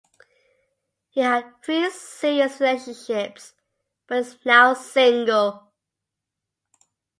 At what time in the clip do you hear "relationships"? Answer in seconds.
2.59-3.53